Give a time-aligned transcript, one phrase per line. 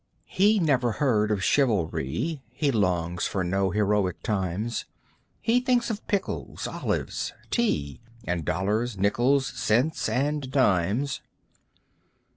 [0.25, 4.85] He never heard of chivalry, He longs for no heroic times;
[5.43, 11.21] He thinks of pickles, olives, tea, And dollars, nickles, cents and dimes.